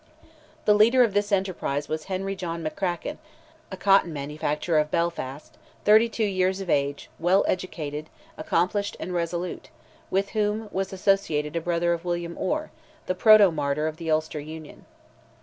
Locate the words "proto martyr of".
13.13-13.97